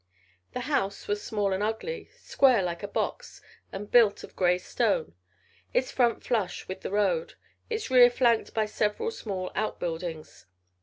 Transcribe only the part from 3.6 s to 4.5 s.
and built of